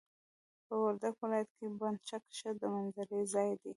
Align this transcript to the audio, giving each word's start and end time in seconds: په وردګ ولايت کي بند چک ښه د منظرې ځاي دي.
په 0.67 0.73
وردګ 0.83 1.13
ولايت 1.21 1.49
کي 1.57 1.65
بند 1.79 1.99
چک 2.07 2.23
ښه 2.37 2.49
د 2.59 2.61
منظرې 2.73 3.21
ځاي 3.33 3.51
دي. 3.61 3.69